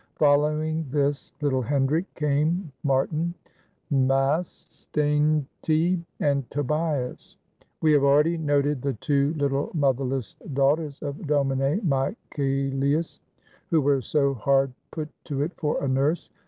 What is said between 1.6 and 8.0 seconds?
Hendrick came Martin, Maas, Steyntje, and Tobias. We